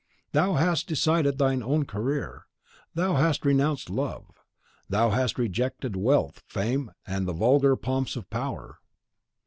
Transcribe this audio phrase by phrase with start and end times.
[0.31, 2.47] Thou hast decided thine own career;
[2.95, 4.31] thou hast renounced love;
[4.89, 8.79] thou hast rejected wealth, fame, and the vulgar pomps of power.